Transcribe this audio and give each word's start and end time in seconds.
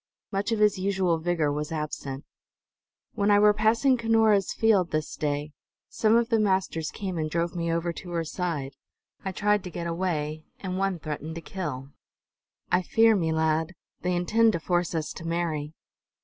Much 0.31 0.51
of 0.51 0.57
his 0.57 0.79
usual 0.79 1.19
vigor 1.19 1.51
was 1.51 1.71
absent. 1.71 2.25
"When 3.13 3.29
I 3.29 3.37
were 3.37 3.53
passing 3.53 3.97
Cunora's 3.99 4.51
field 4.51 4.89
this 4.89 5.15
day, 5.15 5.51
some 5.89 6.15
of 6.15 6.29
the 6.29 6.39
masters 6.39 6.89
came 6.89 7.19
and 7.19 7.29
drove 7.29 7.55
me 7.55 7.71
over 7.71 7.93
to 7.93 8.09
her 8.09 8.23
side. 8.23 8.71
I 9.23 9.31
tried 9.31 9.63
to 9.65 9.69
get 9.69 9.85
away, 9.85 10.43
and 10.59 10.79
one 10.79 10.97
threatened 10.97 11.35
to 11.35 11.41
kill. 11.41 11.91
I 12.71 12.81
fear 12.81 13.15
me, 13.15 13.31
lad, 13.31 13.75
they 14.01 14.15
intend 14.15 14.53
to 14.53 14.59
force 14.59 14.95
us 14.95 15.13
to 15.13 15.23
marry!" 15.23 15.75